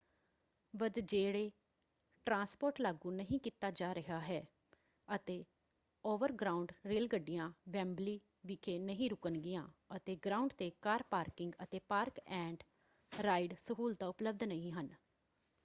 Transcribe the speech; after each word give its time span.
ਵ੍ਦ੍ਜੇਰੇ 0.73 1.49
transport 2.27 2.79
ਲਾਗੂ 2.81 3.11
ਨਹੀਂ 3.11 3.39
ਕੀਤਾ 3.39 3.69
ਜਾ 3.71 3.93
ਰਿਹਾ 3.95 4.19
ਹੈ 4.19 4.41
ਅਤੇ 5.07 5.43
ਓਵਰਗ੍ਰਾਊਂਡ 6.03 6.71
ਰੇਲ 6.85 7.07
ਗੱਡੀਆਂ 7.07 7.49
ਵੈਂਬਲੀ 7.69 8.19
ਵਿਖੇ 8.45 8.77
ਨਹੀਂ 8.79 9.09
ਰੁਕਣਗੀਆਂ 9.09 9.67
ਅਤੇ 9.95 10.15
ਗਰਾਊਂਡ 10.15 10.53
‘ਤੇ 10.53 10.71
ਕਾਰ 10.81 11.03
ਪਾਰਕਿੰਗ 11.09 11.53
ਅਤੇ 11.63 11.79
ਪਾਰਕ-ਐਂਡ-ਰਾਈਡ 11.89 13.53
ਸਹੂਲਤਾਂ 13.57 14.07
ਉਪਲਬਧ 14.07 14.43
ਨਹੀਂ 14.43 14.71
ਹਨ। 14.71 14.89